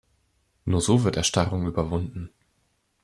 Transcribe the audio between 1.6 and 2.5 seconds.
überwunden.